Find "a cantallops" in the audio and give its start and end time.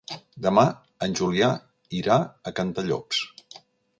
2.23-3.21